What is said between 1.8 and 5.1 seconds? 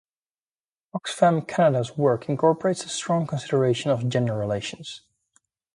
work incorporates a strong consideration of gender relations.